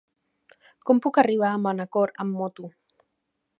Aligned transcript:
Com 0.89 1.01
puc 1.07 1.19
arribar 1.23 1.51
a 1.57 1.61
Manacor 1.67 2.17
amb 2.25 2.41
moto? 2.41 2.73